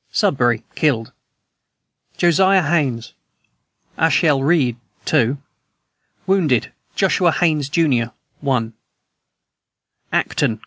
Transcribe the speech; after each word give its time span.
SUDBURY. 0.11 0.63
Killed: 0.73 1.11
Josiah 2.17 2.63
Haynes, 2.63 3.13
Asahel 3.99 4.41
Reed, 4.43 4.77
2. 5.05 5.37
Wounded: 6.25 6.71
Joshua 6.95 7.31
Haynes, 7.31 7.69
jr., 7.69 8.05
1. 8.39 8.73
ACTON. 10.11 10.59